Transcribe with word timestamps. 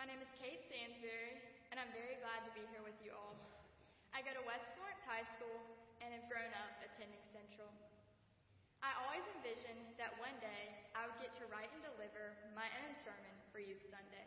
My 0.00 0.08
name 0.08 0.24
is 0.24 0.32
Kate 0.40 0.64
Sansbury, 0.64 1.36
and 1.68 1.76
I'm 1.76 1.92
very 1.92 2.16
glad 2.24 2.40
to 2.48 2.52
be 2.56 2.64
here 2.72 2.80
with 2.80 2.96
you 3.04 3.12
all. 3.12 3.36
I 4.16 4.24
go 4.24 4.32
to 4.32 4.40
West 4.48 4.64
Florence 4.72 5.04
High 5.04 5.28
School 5.36 5.60
and 6.00 6.08
have 6.16 6.24
grown 6.24 6.48
up 6.56 6.72
attending 6.80 7.20
Central. 7.28 7.68
I 8.80 8.96
always 9.04 9.20
envisioned 9.36 9.92
that 10.00 10.16
one 10.16 10.32
day 10.40 10.72
I 10.96 11.04
would 11.04 11.20
get 11.20 11.36
to 11.36 11.44
write 11.52 11.68
and 11.76 11.84
deliver 11.84 12.32
my 12.56 12.64
own 12.80 12.96
sermon 13.04 13.36
for 13.52 13.60
Youth 13.60 13.84
Sunday. 13.92 14.24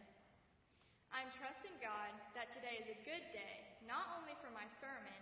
I'm 1.09 1.34
trusting 1.34 1.74
God 1.82 2.14
that 2.38 2.54
today 2.54 2.78
is 2.78 2.94
a 2.94 3.02
good 3.02 3.26
day, 3.34 3.66
not 3.90 4.14
only 4.21 4.38
for 4.46 4.54
my 4.54 4.70
sermon, 4.78 5.18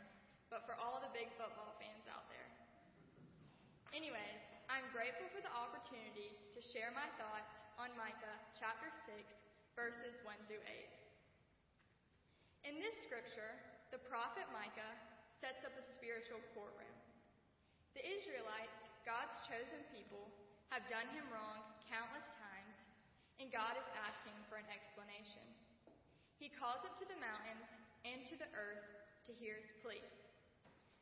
but 0.52 0.68
for 0.68 0.76
all 0.76 1.00
the 1.00 1.16
big 1.16 1.32
football 1.40 1.80
fans 1.80 2.12
out 2.12 2.28
there. 2.28 2.52
Anyways, 3.96 4.44
I'm 4.68 4.92
grateful 4.92 5.32
for 5.32 5.40
the 5.40 5.56
opportunity 5.56 6.36
to 6.52 6.60
share 6.60 6.92
my 6.92 7.08
thoughts 7.16 7.56
on 7.80 7.96
Micah 7.96 8.36
chapter 8.60 8.92
6, 9.08 9.16
verses 9.82 10.14
1 10.22 10.38
through 10.46 10.62
8. 10.62 12.70
In 12.70 12.78
this 12.78 12.94
scripture, 13.02 13.58
the 13.90 13.98
prophet 13.98 14.46
Micah 14.54 14.94
sets 15.42 15.66
up 15.66 15.74
a 15.74 15.82
spiritual 15.82 16.38
courtroom. 16.54 16.94
The 17.98 18.06
Israelites, 18.06 18.78
God's 19.10 19.42
chosen 19.50 19.82
people, 19.90 20.30
have 20.70 20.86
done 20.86 21.10
him 21.18 21.26
wrong 21.34 21.66
countless 21.90 22.30
times, 22.38 22.78
and 23.42 23.50
God 23.50 23.74
is 23.74 23.90
asking 23.98 24.38
for 24.46 24.62
an 24.62 24.70
explanation. 24.70 25.42
He 26.38 26.54
calls 26.54 26.86
up 26.86 26.94
to 27.02 27.10
the 27.10 27.18
mountains 27.18 27.74
and 28.06 28.22
to 28.30 28.38
the 28.38 28.54
earth 28.54 28.86
to 29.26 29.34
hear 29.34 29.58
his 29.58 29.74
plea. 29.82 30.06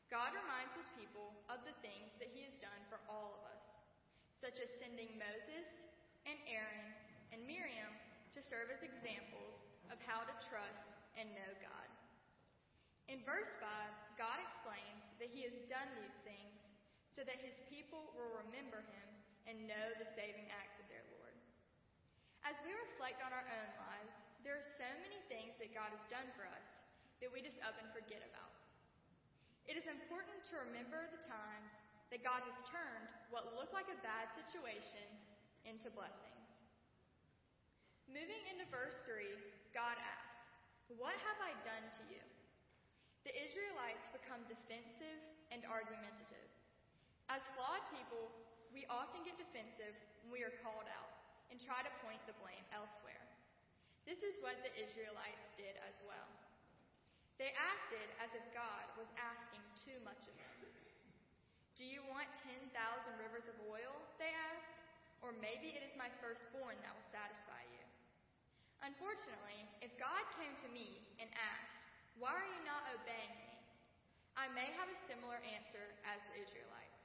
God 0.07 0.31
reminds 0.31 0.71
his 0.79 0.87
people 0.95 1.35
of 1.51 1.67
the 1.67 1.75
things 1.83 2.15
that 2.15 2.31
he 2.31 2.47
has 2.47 2.55
done 2.63 2.79
for 2.87 3.03
all 3.11 3.35
of 3.35 3.43
us, 3.43 3.59
such 4.39 4.63
as 4.63 4.71
sending 4.79 5.11
Moses 5.19 5.67
and 6.23 6.39
Aaron 6.47 6.95
and 7.35 7.43
Miriam 7.43 7.91
to 8.33 8.39
serve 8.39 8.69
as 8.69 8.85
examples 8.85 9.65
of 9.89 9.97
how 10.05 10.21
to 10.21 10.35
trust 10.45 10.89
and 11.17 11.29
know 11.33 11.51
God. 11.61 11.87
In 13.09 13.25
verse 13.25 13.49
5, 13.57 13.65
God 14.21 14.37
explains 14.37 15.01
that 15.17 15.33
he 15.33 15.41
has 15.49 15.57
done 15.65 15.89
these 15.97 16.17
things 16.21 16.61
so 17.09 17.25
that 17.25 17.41
his 17.41 17.57
people 17.65 18.13
will 18.13 18.29
remember 18.45 18.85
him 18.85 19.07
and 19.49 19.65
know 19.65 19.87
the 19.97 20.05
saving 20.13 20.45
acts 20.53 20.77
of 20.77 20.85
their 20.93 21.01
Lord. 21.17 21.33
As 22.45 22.53
we 22.61 22.71
reflect 22.71 23.25
on 23.25 23.33
our 23.33 23.43
own 23.43 23.71
lives, 23.81 24.13
there 24.45 24.53
are 24.53 24.63
so 24.77 24.87
many 25.01 25.17
things 25.25 25.57
that 25.57 25.73
God 25.73 25.89
has 25.89 26.05
done 26.07 26.29
for 26.37 26.45
us 26.45 26.67
that 27.19 27.33
we 27.33 27.41
just 27.41 27.57
up 27.65 27.75
and 27.81 27.89
forget 27.91 28.21
about. 28.23 28.53
It 29.65 29.73
is 29.73 29.89
important 29.89 30.45
to 30.53 30.61
remember 30.69 31.01
the 31.09 31.25
times 31.25 31.73
that 32.13 32.21
God 32.21 32.45
has 32.45 32.57
turned 32.69 33.09
what 33.33 33.57
looked 33.57 33.73
like 33.73 33.89
a 33.89 33.99
bad 34.05 34.29
situation 34.37 35.09
into 35.65 35.89
blessings. 35.93 36.28
Moving 38.09 38.41
into 38.49 38.65
verse 38.73 38.97
3, 39.05 39.21
God 39.69 39.93
asks, 40.01 40.41
What 40.97 41.13
have 41.13 41.39
I 41.45 41.53
done 41.61 41.85
to 42.01 42.03
you? 42.09 42.23
The 43.21 43.33
Israelites 43.37 44.09
become 44.09 44.41
defensive 44.49 45.21
and 45.53 45.61
argumentative. 45.69 46.49
As 47.29 47.45
flawed 47.53 47.85
people, 47.93 48.33
we 48.73 48.89
often 48.89 49.21
get 49.21 49.37
defensive 49.37 49.93
when 50.25 50.33
we 50.33 50.41
are 50.41 50.53
called 50.65 50.89
out 50.89 51.13
and 51.53 51.61
try 51.61 51.85
to 51.85 51.91
point 52.01 52.21
the 52.25 52.33
blame 52.41 52.65
elsewhere. 52.73 53.21
This 54.09 54.25
is 54.25 54.41
what 54.41 54.57
the 54.65 54.73
Israelites 54.73 55.45
did 55.53 55.77
as 55.85 56.01
well. 56.01 56.29
They 57.37 57.53
acted 57.53 58.09
as 58.17 58.33
if 58.33 58.41
God 58.57 58.89
was 58.97 59.09
asking 59.21 59.61
too 59.77 60.01
much 60.01 60.25
of 60.25 60.33
them. 60.33 60.57
Do 61.77 61.85
you 61.85 62.01
want 62.09 62.27
10,000 62.43 62.73
rivers 63.21 63.45
of 63.47 63.55
oil? 63.69 63.93
They 64.17 64.33
ask. 64.51 64.65
Or 65.23 65.35
maybe 65.43 65.75
it 65.75 65.83
is 65.83 65.91
my 65.99 66.07
firstborn 66.23 66.79
that 66.79 66.91
will 66.95 67.09
satisfy 67.11 67.63
you. 67.75 67.88
Unfortunately, 68.83 69.67
if 69.83 69.91
God 69.99 70.23
came 70.39 70.55
to 70.63 70.69
me 70.71 71.03
and 71.19 71.27
asked, 71.35 71.83
Why 72.15 72.31
are 72.31 72.47
you 72.47 72.63
not 72.63 72.87
obeying 72.95 73.35
me? 73.35 73.51
I 74.39 74.47
may 74.55 74.67
have 74.79 74.87
a 74.87 75.03
similar 75.03 75.35
answer 75.43 75.83
as 76.07 76.23
the 76.31 76.39
Israelites. 76.39 77.03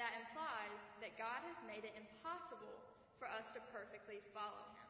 That 0.00 0.16
implies 0.16 0.80
that 1.04 1.20
God 1.20 1.44
has 1.44 1.58
made 1.68 1.84
it 1.84 1.92
impossible 1.94 2.80
for 3.20 3.28
us 3.28 3.44
to 3.52 3.60
perfectly 3.68 4.24
follow 4.32 4.64
him. 4.74 4.88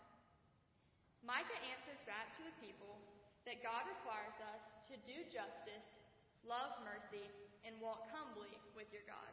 Micah 1.26 1.60
answers 1.72 1.98
back 2.06 2.36
to 2.38 2.46
the 2.46 2.56
people 2.62 3.00
that 3.48 3.64
God 3.64 3.84
requires 3.90 4.36
us 4.54 4.62
to 4.92 4.94
do 5.08 5.24
justice, 5.28 5.88
love 6.46 6.72
mercy, 6.86 7.26
and 7.64 7.76
walk 7.80 8.06
humbly 8.12 8.52
with 8.76 8.88
your 8.92 9.04
God. 9.08 9.32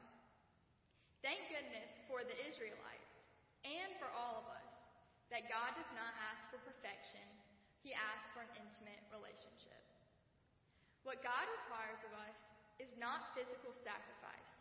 Thank 1.22 1.46
goodness 1.52 1.92
for 2.10 2.26
the 2.26 2.36
Israelites 2.48 3.12
and 3.68 3.92
for 4.02 4.10
all 4.18 4.42
of 4.42 4.48
us 4.50 4.71
that 5.32 5.48
God 5.48 5.72
does 5.74 5.92
not 5.96 6.12
ask 6.30 6.44
for 6.52 6.60
perfection, 6.62 7.24
He 7.82 7.96
asks 7.96 8.30
for 8.36 8.44
an 8.44 8.54
intimate 8.60 9.02
relationship. 9.10 9.80
What 11.08 11.26
God 11.26 11.48
requires 11.64 12.04
of 12.06 12.14
us 12.22 12.38
is 12.78 12.94
not 13.00 13.34
physical 13.34 13.74
sacrifice, 13.74 14.52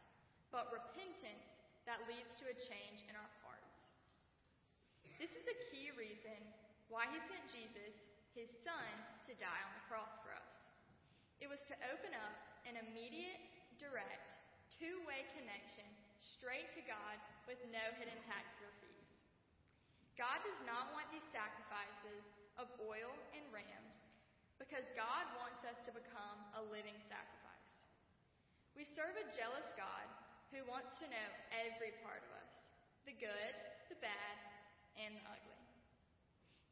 but 0.54 0.72
repentance 0.72 1.50
that 1.84 2.06
leads 2.09 2.38
to 2.41 2.48
a 2.48 2.56
change 2.56 3.04
in 3.10 3.14
our 3.19 3.32
hearts. 3.44 3.92
This 5.20 5.34
is 5.36 5.44
a 5.44 5.60
key 5.69 5.92
reason 5.98 6.38
why 6.88 7.10
He 7.12 7.19
sent 7.28 7.44
Jesus 7.53 7.92
his 8.34 8.50
son 8.62 8.88
to 9.26 9.34
die 9.42 9.62
on 9.66 9.72
the 9.75 9.86
cross 9.91 10.14
for 10.22 10.30
us. 10.30 10.54
It 11.42 11.50
was 11.50 11.62
to 11.66 11.75
open 11.91 12.14
up 12.14 12.34
an 12.64 12.78
immediate, 12.78 13.42
direct, 13.82 14.38
two 14.70 15.03
way 15.03 15.26
connection 15.34 15.86
straight 16.22 16.70
to 16.78 16.82
God 16.86 17.19
with 17.50 17.59
no 17.75 17.82
hidden 17.98 18.16
tax 18.28 18.47
or 18.62 18.70
fees. 18.78 18.90
God 20.20 20.44
does 20.44 20.60
not 20.69 20.92
want 20.92 21.08
these 21.08 21.25
sacrifices 21.32 22.28
of 22.60 22.69
oil 22.76 23.08
and 23.32 23.41
rams 23.48 24.12
because 24.60 24.84
God 24.92 25.25
wants 25.41 25.64
us 25.64 25.81
to 25.88 25.97
become 25.97 26.36
a 26.60 26.62
living 26.69 27.00
sacrifice. 27.08 27.72
We 28.76 28.84
serve 28.84 29.16
a 29.16 29.32
jealous 29.32 29.72
God 29.80 30.04
who 30.53 30.60
wants 30.69 31.00
to 31.00 31.09
know 31.09 31.28
every 31.56 31.97
part 32.04 32.20
of 32.20 32.32
us 32.36 32.53
the 33.09 33.16
good, 33.16 33.54
the 33.88 33.97
bad, 34.04 34.36
and 35.00 35.16
the 35.16 35.25
ugly. 35.25 35.64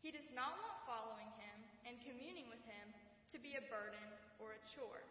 He 0.04 0.12
does 0.12 0.28
not 0.37 0.60
want 0.60 0.84
following 0.84 1.32
him 1.41 1.56
and 1.88 2.04
communing 2.04 2.53
with 2.53 2.60
him 2.69 2.92
to 3.32 3.41
be 3.41 3.56
a 3.56 3.64
burden 3.72 4.04
or 4.37 4.53
a 4.53 4.64
chore. 4.69 5.08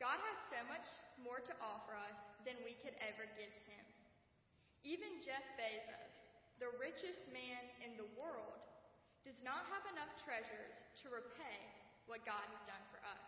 God 0.00 0.16
has 0.16 0.38
so 0.48 0.60
much 0.72 0.88
more 1.20 1.44
to 1.44 1.54
offer 1.60 2.00
us 2.00 2.16
than 2.48 2.56
we 2.64 2.80
could 2.80 2.96
ever 3.04 3.28
give 3.36 3.52
him. 3.68 3.84
Even 4.82 5.20
Jeff 5.20 5.44
Bezos, 5.60 6.13
the 6.64 6.72
richest 6.80 7.28
man 7.28 7.60
in 7.84 7.92
the 8.00 8.08
world, 8.16 8.56
does 9.20 9.36
not 9.44 9.68
have 9.68 9.84
enough 9.92 10.08
treasures 10.24 10.88
to 11.04 11.12
repay 11.12 11.60
what 12.08 12.24
God 12.24 12.40
has 12.40 12.62
done 12.64 12.80
for 12.88 13.04
us. 13.04 13.24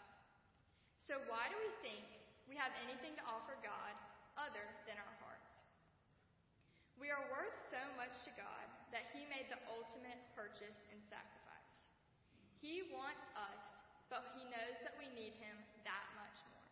So 0.97 1.21
why 1.29 1.45
do 1.53 1.57
we 1.61 1.69
think 1.85 2.01
we 2.49 2.57
have 2.57 2.73
anything 2.89 3.13
to 3.21 3.25
offer 3.29 3.61
God 3.61 3.93
other 4.41 4.65
than 4.89 4.97
our 4.97 5.15
hearts? 5.21 5.69
We 6.97 7.13
are 7.13 7.21
worth 7.29 7.57
so 7.69 7.81
much 8.01 8.17
to 8.25 8.33
God 8.41 8.65
that 8.89 9.13
He 9.13 9.29
made 9.29 9.53
the 9.53 9.61
ultimate 9.69 10.21
purchase 10.33 10.81
and 10.89 11.01
sacrifice. 11.05 11.73
He 12.65 12.89
wants 12.89 13.25
us, 13.37 13.61
but 14.09 14.33
He 14.33 14.49
knows 14.49 14.81
that 14.81 14.97
we 14.97 15.13
need 15.13 15.37
Him 15.37 15.61
that 15.85 16.09
much 16.17 16.41
more. 16.57 16.69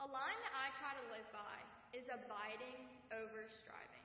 A 0.00 0.08
line 0.08 0.40
that 0.48 0.54
I 0.56 0.72
try 0.80 0.96
to 0.96 1.04
live 1.12 1.28
by 1.28 1.56
is 1.92 2.08
abiding 2.08 2.88
over 3.12 3.44
striving. 3.52 4.03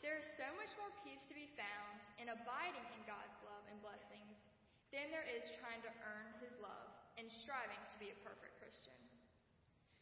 There 0.00 0.16
is 0.16 0.28
so 0.36 0.48
much 0.56 0.72
more 0.80 0.92
peace 1.04 1.24
to 1.28 1.36
be 1.36 1.52
found 1.56 2.00
in 2.16 2.32
abiding 2.32 2.86
in 2.96 3.02
God's 3.04 3.36
love 3.44 3.64
and 3.68 3.76
blessings 3.84 4.40
than 4.92 5.12
there 5.12 5.28
is 5.28 5.52
trying 5.60 5.84
to 5.84 5.92
earn 6.04 6.28
His 6.40 6.56
love 6.60 6.90
and 7.20 7.28
striving 7.28 7.80
to 7.92 7.96
be 8.00 8.10
a 8.12 8.22
perfect 8.24 8.56
Christian. 8.60 8.96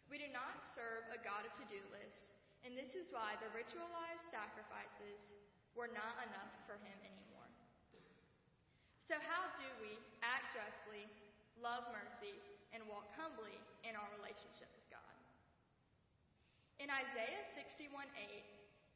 We 0.07 0.23
do 0.23 0.31
not 0.31 0.65
serve 0.73 1.11
a 1.13 1.21
God 1.21 1.45
of 1.45 1.53
to 1.59 1.67
do 1.69 1.83
lists 1.91 2.39
and 2.67 2.75
this 2.75 2.99
is 2.99 3.07
why 3.15 3.39
the 3.39 3.51
ritualized 3.55 4.27
sacrifices 4.35 5.31
were 5.79 5.91
not 5.95 6.15
enough 6.27 6.51
for 6.67 6.75
him 6.83 6.99
anymore. 7.07 7.47
So, 9.07 9.17
how 9.25 9.49
do 9.57 9.69
we 9.81 9.97
act 10.21 10.53
justly, 10.53 11.09
love 11.63 11.87
mercy, 11.95 12.37
and 12.77 12.85
walk 12.85 13.09
humbly 13.17 13.57
in 13.87 13.97
our 13.97 14.11
relationship 14.21 14.69
with 14.75 14.85
God? 14.93 15.15
In 16.83 16.93
Isaiah 16.93 17.47
61 17.57 18.05
8, 18.05 18.45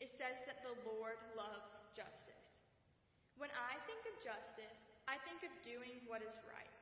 it 0.02 0.10
says 0.18 0.34
that 0.50 0.66
the 0.66 0.74
Lord 0.82 1.14
loves 1.38 1.78
justice. 1.94 2.58
When 3.38 3.54
I 3.54 3.78
think 3.86 4.02
of 4.10 4.18
justice, 4.18 4.82
I 5.06 5.14
think 5.22 5.46
of 5.46 5.54
doing 5.62 6.02
what 6.10 6.26
is 6.26 6.34
right. 6.50 6.74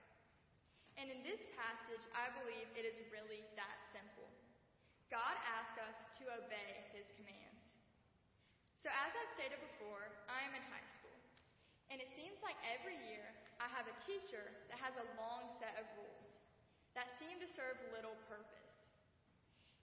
And 0.96 1.12
in 1.12 1.20
this 1.20 1.44
passage, 1.52 2.00
I 2.16 2.32
believe 2.40 2.64
it 2.72 2.88
is 2.88 2.96
really 3.12 3.44
that 3.60 3.76
simple. 3.92 4.24
God 5.12 5.36
asks 5.52 5.76
us 5.84 5.96
to 6.16 6.32
obey 6.32 6.72
his 6.96 7.12
commands. 7.20 7.60
So, 8.80 8.88
as 8.88 9.12
I 9.12 9.24
stated 9.36 9.60
before, 9.60 10.08
I 10.24 10.40
am 10.48 10.56
in 10.56 10.64
high 10.72 10.88
school. 10.96 11.20
And 11.92 12.00
it 12.00 12.08
seems 12.16 12.40
like 12.40 12.56
every 12.72 12.96
year 13.04 13.28
I 13.60 13.68
have 13.76 13.84
a 13.84 13.96
teacher 14.08 14.48
that 14.72 14.80
has 14.80 14.96
a 14.96 15.06
long 15.20 15.52
set 15.60 15.76
of 15.76 15.84
rules 16.00 16.32
that 16.96 17.12
seem 17.20 17.36
to 17.36 17.48
serve 17.52 17.76
little 17.92 18.16
purpose. 18.32 18.72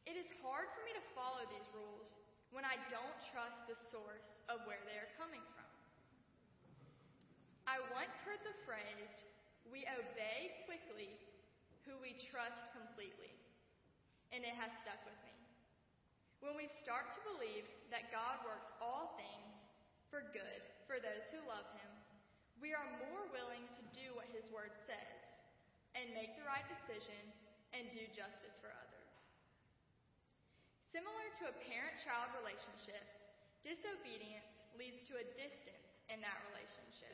It 0.09 0.17
is 0.17 0.25
hard 0.41 0.73
for 0.73 0.81
me 0.87 0.97
to 0.97 1.03
follow 1.13 1.45
these 1.51 1.67
rules 1.75 2.17
when 2.55 2.63
I 2.63 2.79
don't 2.87 3.17
trust 3.31 3.67
the 3.67 3.75
source 3.75 4.43
of 4.47 4.63
where 4.63 4.81
they 4.87 4.97
are 4.97 5.11
coming 5.19 5.43
from. 5.53 5.67
I 7.67 7.83
once 7.91 8.15
heard 8.23 8.39
the 8.47 8.55
phrase, 8.63 9.11
we 9.67 9.83
obey 9.91 10.63
quickly 10.63 11.11
who 11.83 11.99
we 11.99 12.15
trust 12.15 12.71
completely. 12.71 13.31
And 14.31 14.43
it 14.43 14.55
has 14.55 14.71
stuck 14.83 14.99
with 15.07 15.19
me. 15.23 15.35
When 16.43 16.55
we 16.55 16.67
start 16.79 17.15
to 17.15 17.21
believe 17.35 17.67
that 17.91 18.11
God 18.11 18.43
works 18.43 18.71
all 18.83 19.15
things 19.15 19.67
for 20.11 20.27
good 20.35 20.61
for 20.87 20.99
those 20.99 21.27
who 21.31 21.39
love 21.47 21.67
Him, 21.79 21.91
we 22.59 22.75
are 22.75 22.99
more 23.07 23.23
willing 23.31 23.63
to 23.75 23.83
do 23.95 24.15
what 24.15 24.27
His 24.31 24.47
Word 24.51 24.75
says 24.87 25.27
and 25.95 26.11
make 26.15 26.35
the 26.39 26.47
right 26.47 26.65
decision 26.67 27.23
and 27.75 27.87
do 27.91 28.03
justice 28.15 28.55
for 28.59 28.71
others. 28.71 28.96
Similar 30.97 31.29
to 31.45 31.53
a 31.53 31.59
parent 31.69 31.93
child 32.01 32.33
relationship, 32.41 33.05
disobedience 33.61 34.49
leads 34.81 35.05
to 35.05 35.21
a 35.21 35.29
distance 35.37 35.93
in 36.09 36.17
that 36.25 36.41
relationship. 36.49 37.13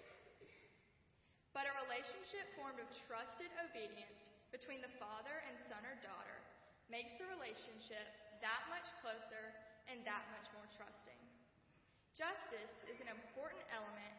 But 1.52 1.68
a 1.68 1.76
relationship 1.84 2.48
formed 2.56 2.80
of 2.80 2.88
trusted 3.04 3.52
obedience 3.60 4.32
between 4.56 4.80
the 4.80 4.96
father 5.04 5.36
and 5.52 5.60
son 5.68 5.84
or 5.84 6.00
daughter 6.00 6.40
makes 6.88 7.12
the 7.20 7.28
relationship 7.28 8.08
that 8.40 8.64
much 8.72 8.88
closer 9.04 9.52
and 9.92 10.00
that 10.08 10.32
much 10.32 10.48
more 10.56 10.72
trusting. 10.80 11.20
Justice 12.16 12.88
is 12.88 13.04
an 13.04 13.12
important 13.12 13.68
element 13.68 14.16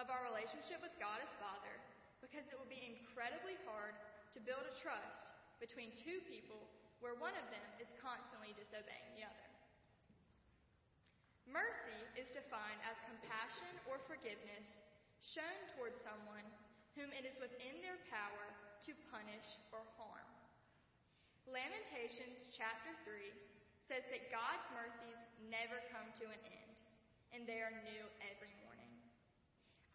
of 0.00 0.08
our 0.08 0.24
relationship 0.24 0.80
with 0.80 0.96
God 0.96 1.20
as 1.20 1.28
Father 1.36 1.76
because 2.24 2.48
it 2.48 2.56
will 2.56 2.72
be 2.72 2.96
incredibly 2.96 3.60
hard 3.68 3.92
to 4.32 4.40
build 4.40 4.64
a 4.64 4.72
trust 4.80 5.36
between 5.60 5.92
two 6.00 6.24
people 6.32 6.64
where 7.02 7.18
one 7.18 7.34
of 7.34 7.46
them 7.50 7.68
is 7.82 7.90
constantly 7.98 8.54
disobeying 8.54 9.10
the 9.18 9.26
other. 9.26 9.50
Mercy 11.50 11.98
is 12.14 12.30
defined 12.30 12.78
as 12.86 12.94
compassion 13.10 13.74
or 13.90 13.98
forgiveness 14.06 14.78
shown 15.20 15.58
towards 15.74 15.98
someone 15.98 16.46
whom 16.94 17.10
it 17.10 17.26
is 17.26 17.34
within 17.42 17.82
their 17.82 17.98
power 18.06 18.46
to 18.86 18.94
punish 19.10 19.58
or 19.74 19.82
harm. 19.98 20.30
Lamentations 21.50 22.46
chapter 22.54 22.94
3 23.02 23.34
says 23.90 24.06
that 24.14 24.30
God's 24.30 24.64
mercies 24.70 25.18
never 25.50 25.82
come 25.90 26.06
to 26.22 26.26
an 26.30 26.42
end, 26.46 26.76
and 27.34 27.42
they 27.42 27.58
are 27.58 27.74
new 27.82 28.04
every 28.30 28.54
morning. 28.62 28.88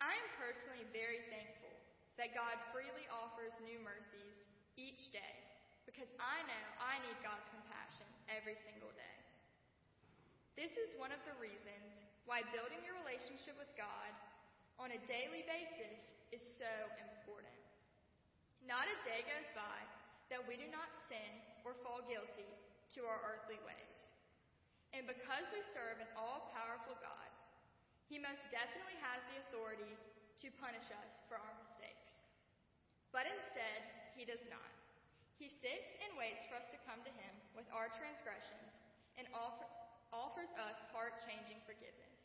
I 0.04 0.12
am 0.12 0.28
personally 0.36 0.84
very 0.92 1.24
thankful 1.32 1.72
that 2.20 2.36
God 2.36 2.60
freely 2.76 3.08
offers 3.10 3.56
new 3.64 3.80
mercies 3.80 4.36
each 4.76 5.10
day 5.16 5.47
because 5.88 6.12
I 6.20 6.44
know 6.46 6.66
I 6.84 7.00
need 7.08 7.16
God's 7.24 7.48
compassion 7.48 8.06
every 8.28 8.60
single 8.68 8.92
day. 8.94 9.18
This 10.60 10.76
is 10.76 10.92
one 11.00 11.16
of 11.16 11.24
the 11.24 11.34
reasons 11.40 12.06
why 12.28 12.44
building 12.52 12.84
your 12.84 13.00
relationship 13.02 13.56
with 13.56 13.72
God 13.80 14.12
on 14.78 14.92
a 14.92 15.00
daily 15.08 15.48
basis 15.48 15.98
is 16.36 16.44
so 16.44 16.70
important. 17.00 17.56
Not 18.68 18.86
a 18.86 18.98
day 19.08 19.24
goes 19.24 19.48
by 19.56 19.80
that 20.28 20.44
we 20.44 20.60
do 20.60 20.68
not 20.68 20.92
sin 21.08 21.32
or 21.64 21.72
fall 21.80 22.04
guilty 22.04 22.52
to 23.00 23.08
our 23.08 23.24
earthly 23.24 23.58
ways. 23.64 24.00
And 24.92 25.08
because 25.08 25.48
we 25.56 25.64
serve 25.72 26.04
an 26.04 26.12
all 26.20 26.52
powerful 26.52 27.00
God, 27.00 27.30
He 28.12 28.20
most 28.20 28.44
definitely 28.52 29.00
has 29.00 29.24
the 29.32 29.40
authority 29.48 29.96
to 30.44 30.48
punish 30.60 30.88
us 30.94 31.12
for 31.32 31.40
our 31.40 31.56
mistakes. 31.58 32.12
But 33.16 33.26
instead, 33.28 33.82
He 34.14 34.28
does 34.28 34.44
not. 34.52 34.77
He 35.38 35.54
sits 35.54 35.94
and 36.02 36.18
waits 36.18 36.50
for 36.50 36.58
us 36.58 36.66
to 36.74 36.82
come 36.90 36.98
to 37.06 37.14
Him 37.14 37.34
with 37.54 37.70
our 37.70 37.94
transgressions 37.94 38.74
and 39.22 39.30
offer, 39.38 39.70
offers 40.10 40.50
us 40.58 40.78
heart 40.90 41.22
changing 41.30 41.62
forgiveness. 41.66 42.18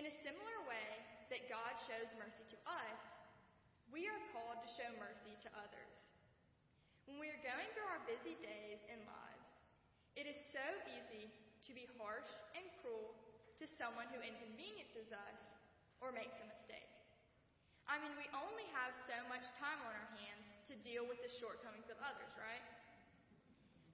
In 0.00 0.08
a 0.08 0.20
similar 0.24 0.58
way 0.64 0.90
that 1.28 1.52
God 1.52 1.76
shows 1.84 2.08
mercy 2.16 2.44
to 2.56 2.58
us, 2.64 3.02
we 3.92 4.08
are 4.08 4.22
called 4.32 4.64
to 4.64 4.68
show 4.74 4.88
mercy 4.96 5.36
to 5.44 5.50
others. 5.60 5.96
When 7.04 7.20
we 7.20 7.28
are 7.28 7.42
going 7.44 7.68
through 7.76 7.88
our 7.92 8.02
busy 8.08 8.34
days 8.40 8.80
and 8.88 9.04
lives, 9.04 9.52
it 10.16 10.24
is 10.24 10.40
so 10.40 10.64
easy 10.88 11.28
to 11.68 11.70
be 11.76 11.84
harsh 12.00 12.32
and 12.56 12.64
cruel 12.80 13.12
to 13.60 13.68
someone 13.76 14.08
who 14.08 14.24
inconveniences 14.24 15.12
us 15.12 15.40
or 16.00 16.16
makes 16.16 16.40
a 16.40 16.48
mistake. 16.48 16.90
I 17.84 18.00
mean, 18.00 18.16
we 18.16 18.24
only 18.32 18.64
have 18.72 18.96
so 19.04 19.16
much 19.28 19.44
time 19.60 19.78
on 19.84 19.92
our 19.92 20.10
hands 20.16 20.53
to 20.68 20.74
deal 20.84 21.04
with 21.04 21.20
the 21.20 21.32
shortcomings 21.32 21.88
of 21.92 21.98
others, 22.00 22.32
right? 22.40 22.64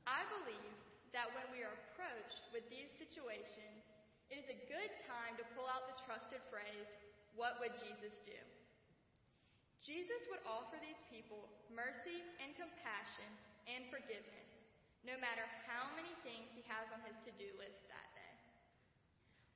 I 0.06 0.22
believe 0.40 0.76
that 1.11 1.31
when 1.34 1.46
we 1.50 1.67
are 1.67 1.75
approached 1.90 2.50
with 2.55 2.67
these 2.70 2.90
situations, 2.99 3.82
it 4.31 4.38
is 4.38 4.46
a 4.46 4.62
good 4.70 4.93
time 5.11 5.34
to 5.38 5.44
pull 5.58 5.67
out 5.67 5.90
the 5.90 5.99
trusted 6.06 6.43
phrase, 6.50 6.90
What 7.34 7.58
would 7.62 7.75
Jesus 7.78 8.22
do? 8.26 8.38
Jesus 9.81 10.22
would 10.31 10.43
offer 10.44 10.76
these 10.78 10.99
people 11.08 11.50
mercy 11.72 12.20
and 12.43 12.52
compassion 12.58 13.31
and 13.70 13.87
forgiveness, 13.88 14.50
no 15.06 15.16
matter 15.19 15.46
how 15.66 15.88
many 15.96 16.12
things 16.26 16.52
he 16.52 16.62
has 16.69 16.90
on 16.93 17.00
his 17.06 17.16
to 17.25 17.32
do 17.40 17.49
list 17.56 17.87
that 17.88 18.08
day. 18.12 18.34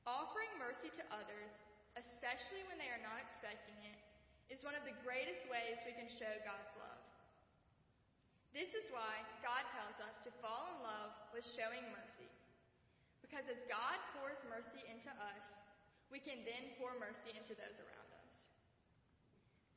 Offering 0.09 0.51
mercy 0.57 0.91
to 0.97 1.05
others, 1.13 1.53
especially 1.95 2.65
when 2.67 2.81
they 2.81 2.91
are 2.91 3.03
not 3.05 3.21
expecting 3.21 3.77
it, 3.85 3.99
is 4.53 4.61
one 4.61 4.77
of 4.77 4.85
the 4.85 4.97
greatest 5.05 5.49
ways 5.49 5.81
we 5.85 5.97
can 5.97 6.09
show 6.09 6.31
God's 6.45 6.73
love. 6.77 7.03
This 8.55 8.71
is 8.77 8.87
why 8.95 9.19
God 9.43 9.67
tells 9.75 9.99
us 9.99 10.15
to 10.23 10.31
fall 10.39 10.71
in 10.77 10.79
love 10.87 11.11
with 11.35 11.43
showing 11.43 11.83
mercy. 11.91 12.31
Because 13.19 13.51
as 13.51 13.59
God 13.67 13.99
pours 14.15 14.39
mercy 14.47 14.87
into 14.87 15.11
us, 15.11 15.45
we 16.07 16.23
can 16.23 16.39
then 16.47 16.71
pour 16.79 16.95
mercy 17.03 17.35
into 17.35 17.59
those 17.59 17.83
around 17.83 18.11
us. 18.23 18.35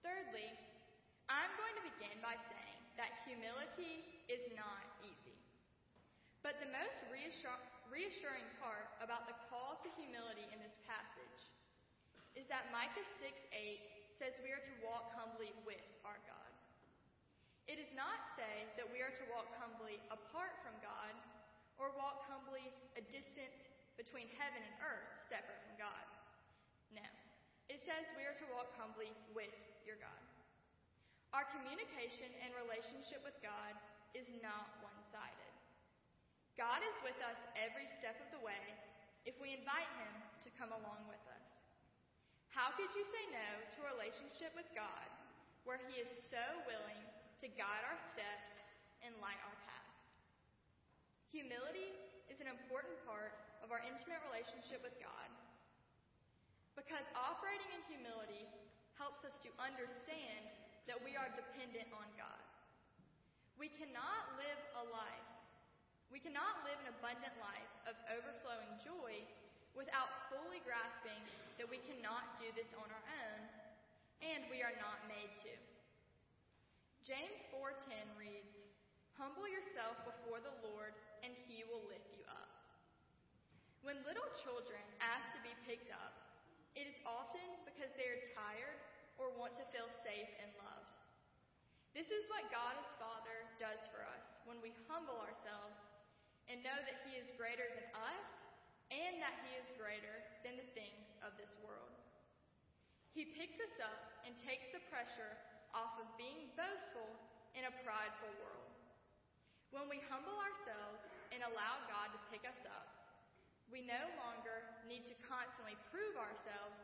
Thirdly, 0.06 0.46
I'm 1.26 1.50
going 1.58 1.74
to 1.82 1.90
begin 1.90 2.22
by 2.22 2.38
saying 2.38 2.82
that 3.02 3.26
humility 3.26 4.06
is 4.30 4.46
not 4.54 4.86
easy. 5.02 5.34
But 6.46 6.62
the 6.62 6.70
most 6.70 7.02
reassuring 7.10 8.48
part 8.62 8.88
about 9.02 9.26
the 9.26 9.36
call 9.50 9.82
to 9.82 9.90
humility 9.98 10.46
in 10.54 10.62
this 10.62 10.78
passage 10.86 11.50
is 12.38 12.46
that 12.54 12.70
Micah 12.70 13.04
6 13.20 13.34
8 13.50 13.97
says 14.18 14.34
we 14.42 14.50
are 14.50 14.62
to 14.62 14.76
walk 14.82 15.14
humbly 15.14 15.54
with 15.64 15.82
our 16.02 16.18
God. 16.26 16.52
It 17.70 17.78
does 17.78 17.94
not 17.94 18.18
say 18.34 18.66
that 18.80 18.90
we 18.90 19.06
are 19.06 19.14
to 19.14 19.26
walk 19.30 19.50
humbly 19.62 20.02
apart 20.10 20.58
from 20.66 20.74
God 20.82 21.14
or 21.78 21.94
walk 21.94 22.26
humbly 22.26 22.74
a 22.98 23.04
distance 23.14 23.62
between 24.00 24.30
heaven 24.38 24.62
and 24.62 24.76
earth 24.82 25.10
separate 25.30 25.62
from 25.70 25.76
God. 25.78 26.06
No. 26.94 27.06
It 27.70 27.84
says 27.86 28.10
we 28.18 28.26
are 28.26 28.38
to 28.40 28.48
walk 28.56 28.74
humbly 28.80 29.14
with 29.38 29.54
your 29.86 30.00
God. 30.02 30.24
Our 31.36 31.46
communication 31.54 32.32
and 32.42 32.56
relationship 32.56 33.22
with 33.22 33.36
God 33.44 33.76
is 34.16 34.26
not 34.42 34.80
one 34.82 34.98
sided. 35.14 35.54
God 36.58 36.82
is 36.82 36.98
with 37.06 37.20
us 37.22 37.38
every 37.54 37.86
step 38.02 38.18
of 38.18 38.34
the 38.34 38.42
way 38.42 38.64
if 39.30 39.38
we 39.38 39.54
invite 39.54 39.92
Him 40.02 40.14
to 40.42 40.50
come 40.58 40.74
along 40.74 41.06
with 41.06 41.22
us. 41.30 41.37
How 42.58 42.74
could 42.74 42.90
you 42.98 43.06
say 43.14 43.22
no 43.30 43.50
to 43.78 43.78
a 43.86 43.94
relationship 43.94 44.50
with 44.58 44.66
God 44.74 45.06
where 45.62 45.78
He 45.94 46.02
is 46.02 46.10
so 46.34 46.42
willing 46.66 47.06
to 47.38 47.46
guide 47.54 47.86
our 47.86 48.02
steps 48.18 48.50
and 49.06 49.14
light 49.22 49.38
our 49.46 49.58
path. 49.70 49.94
Humility 51.30 51.94
is 52.34 52.42
an 52.42 52.50
important 52.50 52.98
part 53.06 53.38
of 53.62 53.70
our 53.70 53.78
intimate 53.86 54.18
relationship 54.26 54.82
with 54.82 54.98
God 54.98 55.30
because 56.74 57.06
operating 57.14 57.70
in 57.78 57.82
humility 57.94 58.50
helps 58.98 59.22
us 59.22 59.38
to 59.46 59.54
understand 59.62 60.42
that 60.90 60.98
we 60.98 61.14
are 61.14 61.30
dependent 61.38 61.94
on 61.94 62.10
God. 62.18 62.42
We 63.62 63.70
cannot 63.70 64.34
live 64.34 64.62
a 64.82 64.84
life, 64.90 65.30
we 66.10 66.18
cannot 66.18 66.66
live 66.66 66.82
an 66.82 66.90
abundant 66.98 67.38
life 67.38 67.74
of 67.86 67.94
overflowing 68.18 68.82
joy 68.82 69.22
without 69.78 70.10
fully 70.34 70.60
grasping 70.66 71.22
that 71.62 71.70
we 71.70 71.78
cannot 71.86 72.26
do 72.42 72.50
this 72.58 72.74
on 72.74 72.90
our 72.90 73.06
own 73.22 73.42
and 74.26 74.42
we 74.50 74.66
are 74.66 74.74
not 74.82 75.06
made 75.06 75.30
to. 75.46 75.54
James 77.06 77.46
4:10 77.54 78.18
reads, 78.18 78.58
"Humble 79.16 79.48
yourself 79.48 80.04
before 80.04 80.42
the 80.42 80.58
Lord, 80.66 80.94
and 81.24 81.34
he 81.48 81.64
will 81.64 81.86
lift 81.86 82.12
you 82.18 82.26
up." 82.26 82.50
When 83.82 84.04
little 84.04 84.30
children 84.44 84.82
ask 85.00 85.32
to 85.34 85.42
be 85.42 85.54
picked 85.64 85.92
up, 85.92 86.14
it 86.76 86.88
is 86.88 87.00
often 87.06 87.64
because 87.64 87.94
they 87.94 88.10
are 88.10 88.28
tired 88.34 88.80
or 89.18 89.30
want 89.30 89.56
to 89.56 89.66
feel 89.66 89.90
safe 90.04 90.30
and 90.40 90.52
loved. 90.58 90.94
This 91.94 92.12
is 92.12 92.28
what 92.30 92.52
God 92.52 92.78
as 92.78 92.94
Father 93.02 93.48
does 93.58 93.88
for 93.88 94.04
us 94.06 94.40
when 94.46 94.62
we 94.62 94.74
humble 94.88 95.20
ourselves 95.22 95.80
and 96.48 96.62
know 96.62 96.76
that 96.86 97.02
He 97.06 97.16
is 97.16 97.32
greater 97.38 97.68
than 97.74 97.90
us 97.96 98.28
and 98.92 99.22
that 99.22 99.34
He 99.44 99.56
is 99.58 99.72
greater 99.78 100.24
than 100.44 100.58
the 100.58 100.70
things 100.78 101.18
of 101.24 101.36
this 101.38 101.58
world. 101.66 101.98
He 103.18 103.26
picks 103.26 103.58
us 103.58 103.82
up 103.82 104.22
and 104.30 104.38
takes 104.38 104.70
the 104.70 104.84
pressure 104.94 105.34
off 105.74 105.98
of 105.98 106.06
being 106.22 106.54
boastful 106.54 107.10
in 107.58 107.66
a 107.66 107.74
prideful 107.82 108.30
world. 108.38 108.70
When 109.74 109.90
we 109.90 110.06
humble 110.06 110.38
ourselves 110.38 111.02
and 111.34 111.42
allow 111.42 111.82
God 111.90 112.14
to 112.14 112.30
pick 112.30 112.46
us 112.46 112.62
up, 112.70 112.86
we 113.74 113.82
no 113.82 114.06
longer 114.22 114.62
need 114.86 115.10
to 115.10 115.18
constantly 115.26 115.74
prove 115.90 116.14
ourselves 116.14 116.78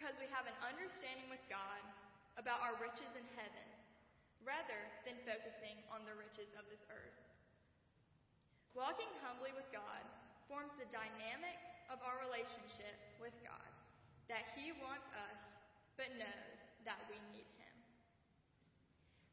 because 0.00 0.16
we 0.16 0.32
have 0.32 0.48
an 0.48 0.56
understanding 0.64 1.28
with 1.28 1.44
God 1.52 1.84
about 2.40 2.64
our 2.64 2.80
riches 2.80 3.12
in 3.12 3.28
heaven 3.36 3.68
rather 4.40 4.80
than 5.04 5.20
focusing 5.28 5.76
on 5.92 6.08
the 6.08 6.16
riches 6.16 6.56
of 6.56 6.64
this 6.72 6.88
earth. 6.88 7.20
Walking 8.72 9.12
humbly 9.20 9.52
with 9.52 9.68
God 9.68 10.08
forms 10.48 10.72
the 10.80 10.88
dynamic 10.88 11.60
of 11.92 12.00
our 12.00 12.16
relationship 12.24 12.96
with 13.20 13.36
God, 13.44 13.70
that 14.32 14.56
He 14.56 14.72
wants 14.80 15.04
us 15.12 15.49
but 16.00 16.16
knows 16.16 16.56
that 16.88 16.96
we 17.12 17.20
need 17.28 17.44
Him. 17.60 17.76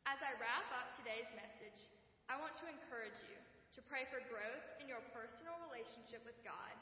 As 0.03 0.19
I 0.19 0.35
wrap 0.35 0.67
up 0.75 0.91
today's 0.99 1.31
message, 1.31 1.87
I 2.27 2.35
want 2.35 2.59
to 2.59 2.67
encourage 2.67 3.15
you 3.23 3.39
to 3.71 3.79
pray 3.87 4.03
for 4.11 4.19
growth 4.27 4.67
in 4.83 4.91
your 4.91 4.99
personal 5.15 5.55
relationship 5.71 6.27
with 6.27 6.35
God 6.43 6.75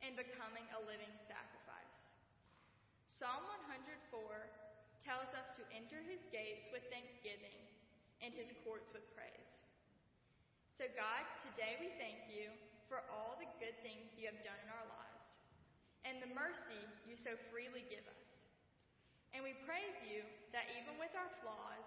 and 0.00 0.16
becoming 0.16 0.64
a 0.72 0.80
living 0.88 1.12
sacrifice. 1.28 2.08
Psalm 3.04 3.44
104 3.68 4.16
tells 5.04 5.28
us 5.36 5.52
to 5.60 5.62
enter 5.76 6.00
his 6.08 6.24
gates 6.32 6.72
with 6.72 6.80
thanksgiving 6.88 7.60
and 8.24 8.32
his 8.32 8.56
courts 8.64 8.96
with 8.96 9.04
praise. 9.12 9.52
So, 10.72 10.88
God, 10.96 11.28
today 11.52 11.76
we 11.84 11.92
thank 12.00 12.32
you 12.32 12.48
for 12.88 13.04
all 13.12 13.36
the 13.36 13.50
good 13.60 13.76
things 13.84 14.16
you 14.16 14.24
have 14.32 14.40
done 14.40 14.56
in 14.64 14.72
our 14.72 14.88
lives 14.88 15.44
and 16.08 16.16
the 16.24 16.32
mercy 16.32 16.80
you 17.04 17.20
so 17.20 17.36
freely 17.52 17.84
give 17.92 18.08
us. 18.08 18.31
And 19.32 19.40
we 19.40 19.56
praise 19.64 19.96
you 20.04 20.22
that 20.52 20.68
even 20.76 20.96
with 21.00 21.12
our 21.16 21.28
flaws, 21.40 21.86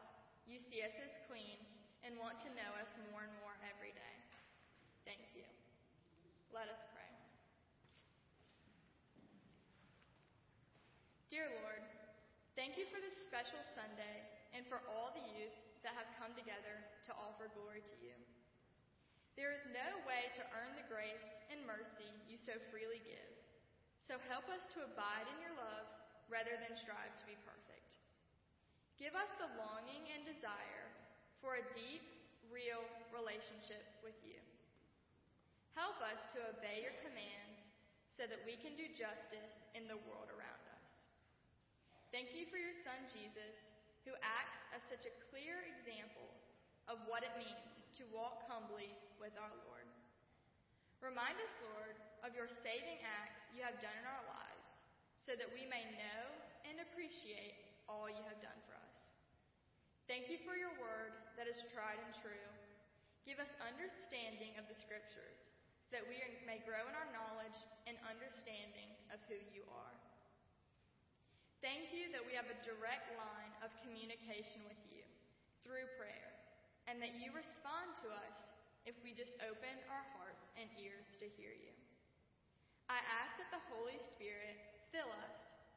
you 0.50 0.58
see 0.58 0.82
us 0.82 0.94
as 0.98 1.14
clean 1.30 1.62
and 2.02 2.18
want 2.18 2.42
to 2.46 2.50
know 2.58 2.72
us 2.82 2.90
more 3.14 3.22
and 3.22 3.34
more 3.42 3.54
every 3.70 3.94
day. 3.94 4.16
Thank 5.06 5.22
you. 5.38 5.46
Let 6.50 6.70
us 6.70 6.82
pray. 6.94 7.10
Dear 11.30 11.50
Lord, 11.62 11.86
Thank 12.56 12.80
you 12.80 12.88
for 12.88 13.04
this 13.04 13.20
special 13.28 13.60
Sunday 13.76 14.24
and 14.56 14.64
for 14.72 14.80
all 14.88 15.12
the 15.12 15.28
youth 15.36 15.60
that 15.84 15.92
have 15.92 16.08
come 16.16 16.32
together 16.40 16.80
to 17.04 17.12
offer 17.20 17.52
glory 17.52 17.84
to 17.84 17.96
you. 18.00 18.16
There 19.36 19.52
is 19.52 19.60
no 19.76 20.00
way 20.08 20.32
to 20.40 20.52
earn 20.56 20.72
the 20.80 20.88
grace 20.88 21.28
and 21.52 21.60
mercy 21.68 22.08
you 22.32 22.40
so 22.40 22.56
freely 22.72 23.04
give. 23.04 23.32
So 24.08 24.16
help 24.32 24.48
us 24.48 24.64
to 24.72 24.88
abide 24.88 25.28
in 25.36 25.44
your 25.44 25.52
rather 26.30 26.58
than 26.58 26.74
strive 26.74 27.14
to 27.22 27.26
be 27.30 27.38
perfect. 27.46 28.00
Give 28.98 29.14
us 29.14 29.30
the 29.38 29.52
longing 29.60 30.08
and 30.16 30.24
desire 30.24 30.88
for 31.44 31.60
a 31.60 31.68
deep, 31.76 32.02
real 32.48 32.82
relationship 33.12 33.84
with 34.02 34.16
you. 34.24 34.40
Help 35.76 36.00
us 36.00 36.18
to 36.32 36.40
obey 36.56 36.88
your 36.88 36.96
commands 37.04 37.60
so 38.08 38.24
that 38.24 38.40
we 38.48 38.56
can 38.56 38.80
do 38.80 38.88
justice 38.96 39.54
in 39.76 39.92
the 39.92 40.00
world 40.08 40.32
around 40.32 40.64
us. 40.72 40.88
Thank 42.16 42.32
you 42.32 42.48
for 42.48 42.56
your 42.56 42.74
son, 42.88 42.96
Jesus, 43.12 43.76
who 44.08 44.16
acts 44.24 44.64
as 44.72 44.80
such 44.88 45.04
a 45.04 45.18
clear 45.28 45.60
example 45.68 46.32
of 46.88 47.04
what 47.12 47.28
it 47.28 47.36
means 47.36 47.84
to 48.00 48.08
walk 48.16 48.48
humbly 48.48 48.88
with 49.20 49.36
our 49.36 49.52
Lord. 49.68 49.88
Remind 51.04 51.36
us, 51.44 51.54
Lord, 51.76 52.00
of 52.24 52.32
your 52.32 52.48
saving 52.48 53.04
acts 53.04 53.44
you 53.52 53.60
have 53.68 53.76
done 53.84 53.94
in 54.00 54.08
our 54.08 54.26
lives 54.32 54.55
so 55.26 55.34
that 55.34 55.50
we 55.50 55.66
may 55.66 55.82
know 55.98 56.22
and 56.70 56.78
appreciate 56.86 57.58
all 57.90 58.06
you 58.06 58.22
have 58.30 58.38
done 58.46 58.62
for 58.70 58.78
us. 58.78 58.96
Thank 60.06 60.30
you 60.30 60.38
for 60.46 60.54
your 60.54 60.70
word 60.78 61.18
that 61.34 61.50
is 61.50 61.66
tried 61.74 61.98
and 61.98 62.14
true. 62.22 62.48
Give 63.26 63.42
us 63.42 63.50
understanding 63.58 64.54
of 64.62 64.70
the 64.70 64.78
scriptures 64.78 65.50
so 65.90 65.98
that 65.98 66.06
we 66.06 66.22
may 66.46 66.62
grow 66.62 66.86
in 66.86 66.94
our 66.94 67.10
knowledge 67.10 67.58
and 67.90 67.98
understanding 68.06 68.94
of 69.10 69.18
who 69.26 69.38
you 69.50 69.66
are. 69.66 69.98
Thank 71.66 71.90
you 71.90 72.14
that 72.14 72.22
we 72.22 72.38
have 72.38 72.46
a 72.46 72.62
direct 72.62 73.10
line 73.18 73.54
of 73.66 73.74
communication 73.82 74.62
with 74.70 74.78
you 74.86 75.02
through 75.66 75.90
prayer, 75.98 76.38
and 76.86 77.02
that 77.02 77.18
you 77.18 77.34
respond 77.34 77.98
to 78.06 78.14
us 78.14 78.38
if 78.86 78.94
we 79.02 79.18
just 79.18 79.34
open 79.42 79.74
our 79.90 80.06
hearts 80.14 80.46
and 80.62 80.70
ears 80.78 81.10
to 81.18 81.26
hear 81.26 81.58
you. 81.58 81.74
I 82.86 83.02
ask 83.10 83.34
that 83.42 83.50
the 83.50 83.66
Holy 83.66 83.98
Spirit 84.14 84.62
fill 84.92 85.10
us 85.26 85.36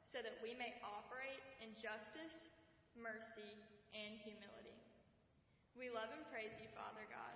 so 0.09 0.25
that 0.25 0.41
we 0.41 0.57
may 0.57 0.73
operate 0.81 1.41
in 1.61 1.71
justice, 1.77 2.49
mercy, 2.97 3.53
and 3.93 4.17
humility. 4.25 4.77
We 5.77 5.93
love 5.93 6.11
and 6.11 6.25
praise 6.33 6.57
you, 6.59 6.69
Father 6.75 7.05
God. 7.13 7.35